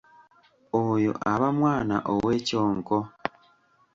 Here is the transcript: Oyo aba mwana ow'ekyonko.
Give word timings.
Oyo 0.83 1.11
aba 1.31 1.47
mwana 1.57 1.95
ow'ekyonko. 2.13 2.97